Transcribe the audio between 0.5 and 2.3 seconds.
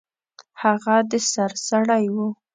هغه د سر سړی و.